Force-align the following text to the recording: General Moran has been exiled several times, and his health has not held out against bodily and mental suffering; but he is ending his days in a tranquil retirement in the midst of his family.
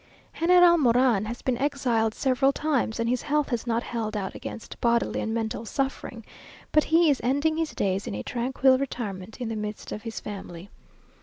General 0.33 0.79
Moran 0.79 1.25
has 1.25 1.43
been 1.43 1.59
exiled 1.59 2.15
several 2.15 2.51
times, 2.51 2.99
and 2.99 3.07
his 3.07 3.21
health 3.21 3.49
has 3.49 3.67
not 3.67 3.83
held 3.83 4.17
out 4.17 4.33
against 4.33 4.81
bodily 4.81 5.21
and 5.21 5.31
mental 5.31 5.63
suffering; 5.63 6.25
but 6.71 6.85
he 6.85 7.11
is 7.11 7.21
ending 7.23 7.55
his 7.55 7.75
days 7.75 8.07
in 8.07 8.15
a 8.15 8.23
tranquil 8.23 8.79
retirement 8.79 9.39
in 9.39 9.47
the 9.47 9.55
midst 9.55 9.91
of 9.91 10.01
his 10.01 10.19
family. 10.19 10.71